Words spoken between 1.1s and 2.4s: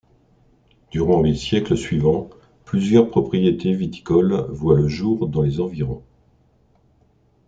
les siècles suivants,